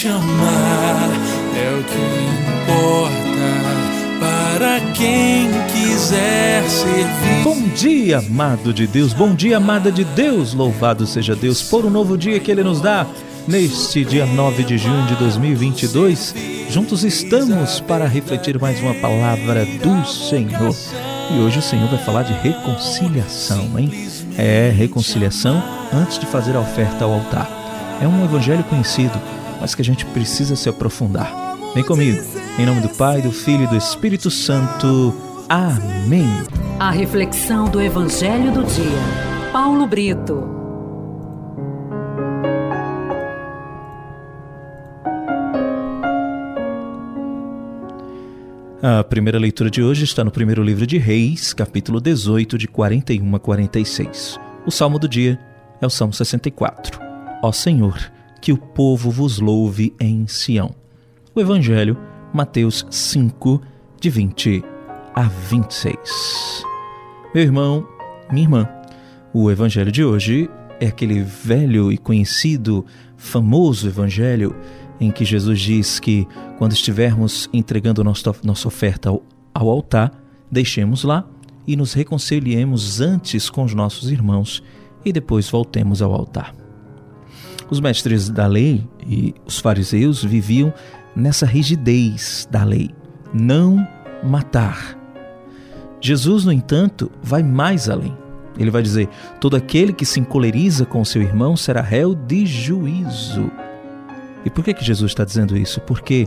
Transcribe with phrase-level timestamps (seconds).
[0.00, 1.10] te amar
[1.54, 1.98] é o que
[2.72, 3.20] importa
[4.18, 7.44] para quem quiser servir.
[7.44, 10.54] Bom dia, amado de Deus, bom dia, amada de Deus.
[10.54, 13.06] Louvado seja Deus por um novo dia que Ele nos dá.
[13.46, 16.34] Neste dia 9 de junho de 2022,
[16.70, 20.74] juntos estamos para refletir mais uma palavra do Senhor.
[21.30, 23.90] E hoje o Senhor vai falar de reconciliação, hein?
[24.38, 25.62] É, reconciliação
[25.92, 27.50] antes de fazer a oferta ao altar.
[28.00, 29.20] É um evangelho conhecido,
[29.60, 31.30] mas que a gente precisa se aprofundar.
[31.74, 32.20] Vem comigo.
[32.58, 35.14] Em nome do Pai, do Filho e do Espírito Santo.
[35.48, 36.26] Amém.
[36.78, 39.52] A reflexão do evangelho do dia.
[39.52, 40.60] Paulo Brito.
[48.82, 53.36] A primeira leitura de hoje está no primeiro livro de Reis, capítulo 18, de 41
[53.36, 54.40] a 46.
[54.64, 55.38] O salmo do dia
[55.82, 56.98] é o Salmo 64.
[57.42, 60.74] Ó Senhor, que o povo vos louve em Sião.
[61.34, 61.96] O Evangelho,
[62.32, 63.60] Mateus 5,
[64.00, 64.64] de 20
[65.14, 66.64] a 26.
[67.34, 67.86] Meu irmão,
[68.30, 68.68] minha irmã,
[69.32, 70.48] o Evangelho de hoje
[70.80, 72.84] é aquele velho e conhecido,
[73.16, 74.56] famoso Evangelho
[75.00, 76.26] em que Jesus diz que
[76.58, 78.30] quando estivermos entregando nossa,
[78.66, 79.22] oferta ao,
[79.54, 80.12] ao altar,
[80.50, 81.26] deixemos lá
[81.66, 84.62] e nos reconciliemos antes com os nossos irmãos
[85.04, 86.59] e depois voltemos ao altar.
[87.70, 90.72] Os mestres da lei e os fariseus viviam
[91.14, 92.90] nessa rigidez da lei,
[93.32, 93.86] não
[94.22, 94.98] matar.
[96.00, 98.16] Jesus, no entanto, vai mais além.
[98.58, 99.08] Ele vai dizer:
[99.40, 103.50] todo aquele que se encoleriza com seu irmão será réu de juízo.
[104.44, 105.80] E por que, que Jesus está dizendo isso?
[105.82, 106.26] Porque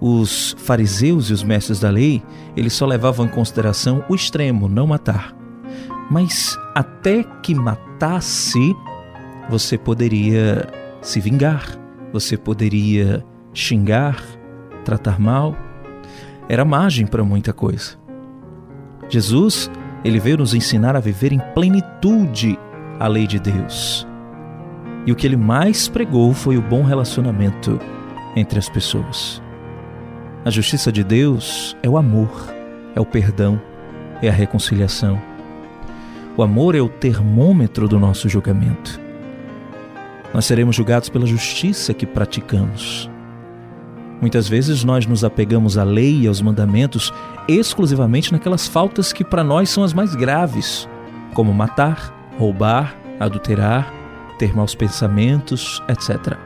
[0.00, 2.22] os fariseus e os mestres da lei,
[2.56, 5.34] eles só levavam em consideração o extremo, não matar.
[6.10, 8.74] Mas até que matasse,
[9.48, 10.68] você poderia
[11.00, 11.78] se vingar,
[12.12, 14.22] você poderia xingar,
[14.84, 15.56] tratar mal.
[16.48, 17.96] Era margem para muita coisa.
[19.08, 19.70] Jesus,
[20.04, 22.58] ele veio nos ensinar a viver em plenitude
[23.00, 24.06] a lei de Deus.
[25.06, 27.78] E o que ele mais pregou foi o bom relacionamento
[28.36, 29.42] entre as pessoas.
[30.44, 32.30] A justiça de Deus é o amor,
[32.94, 33.60] é o perdão,
[34.22, 35.20] é a reconciliação.
[36.36, 39.07] O amor é o termômetro do nosso julgamento.
[40.32, 43.10] Nós seremos julgados pela justiça que praticamos.
[44.20, 47.12] Muitas vezes nós nos apegamos à lei e aos mandamentos
[47.46, 50.88] exclusivamente naquelas faltas que para nós são as mais graves,
[51.34, 53.92] como matar, roubar, adulterar,
[54.38, 56.36] ter maus pensamentos, etc.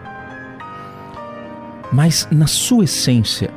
[1.90, 3.50] Mas na sua essência,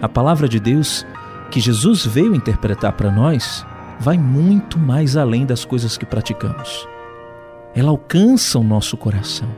[0.00, 1.06] a palavra de Deus
[1.50, 3.66] que Jesus veio interpretar para nós
[3.98, 6.86] vai muito mais além das coisas que praticamos.
[7.74, 9.48] Ela alcança o nosso coração.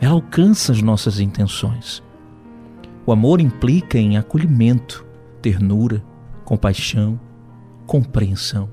[0.00, 2.02] Ela alcança as nossas intenções.
[3.04, 5.04] O amor implica em acolhimento,
[5.42, 6.02] ternura,
[6.44, 7.18] compaixão,
[7.86, 8.68] compreensão.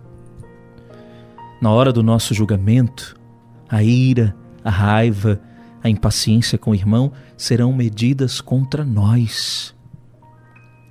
[1.62, 3.20] Na hora do nosso julgamento,
[3.68, 5.42] a ira, a raiva,
[5.84, 9.76] a impaciência com o irmão serão medidas contra nós.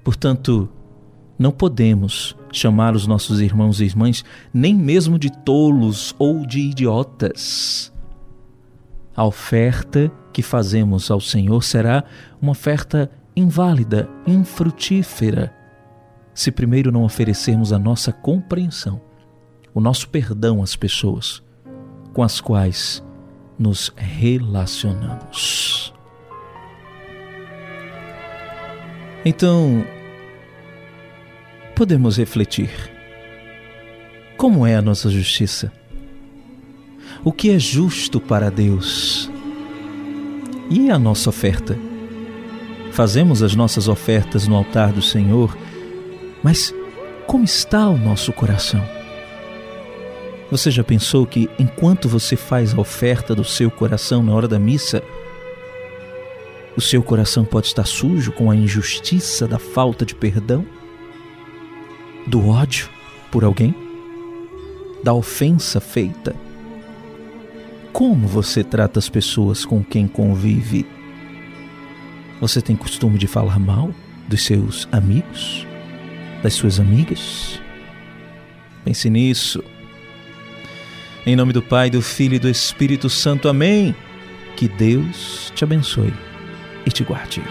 [0.02, 0.68] Portanto,
[1.38, 7.92] não podemos chamar os nossos irmãos e irmãs nem mesmo de tolos ou de idiotas.
[9.14, 12.04] A oferta que fazemos ao Senhor será
[12.40, 15.54] uma oferta inválida, infrutífera,
[16.34, 19.00] se primeiro não oferecermos a nossa compreensão,
[19.72, 21.42] o nosso perdão às pessoas
[22.12, 23.04] com as quais
[23.58, 25.92] nos relacionamos.
[29.24, 29.84] Então,
[31.76, 32.70] podemos refletir.
[34.38, 35.70] Como é a nossa justiça?
[37.22, 39.30] O que é justo para Deus?
[40.70, 41.78] E a nossa oferta?
[42.92, 45.54] Fazemos as nossas ofertas no altar do Senhor,
[46.42, 46.72] mas
[47.26, 48.82] como está o nosso coração?
[50.50, 54.58] Você já pensou que enquanto você faz a oferta do seu coração na hora da
[54.58, 55.02] missa,
[56.74, 60.64] o seu coração pode estar sujo com a injustiça da falta de perdão,
[62.26, 62.88] do ódio
[63.30, 63.74] por alguém,
[65.02, 66.34] da ofensa feita?
[67.92, 70.86] Como você trata as pessoas com quem convive?
[72.40, 73.90] Você tem costume de falar mal
[74.28, 75.66] dos seus amigos,
[76.42, 77.60] das suas amigas?
[78.84, 79.64] Pense nisso.
[81.24, 83.48] Em nome do Pai, do Filho e do Espírito Santo.
[83.48, 83.94] Amém.
[84.56, 86.14] Que Deus te abençoe
[86.86, 87.42] e te guarde.